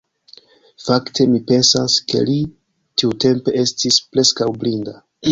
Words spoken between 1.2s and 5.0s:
mi pensas ke li tiutempe estis preskaŭ blinda.